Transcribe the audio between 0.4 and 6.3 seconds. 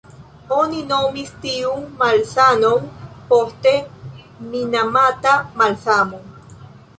Oni nomis tiun malsanon poste Minamata-malsano.